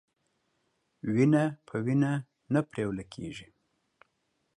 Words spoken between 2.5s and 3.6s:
نه پريوله کېږي.